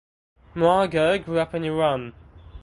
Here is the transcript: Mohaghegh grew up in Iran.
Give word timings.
Mohaghegh 0.55 1.25
grew 1.25 1.37
up 1.37 1.53
in 1.53 1.63
Iran. 1.63 2.13